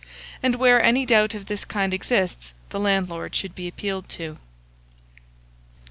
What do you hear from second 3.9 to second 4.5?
to. 2697.